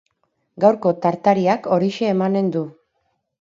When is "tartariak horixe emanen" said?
1.03-2.51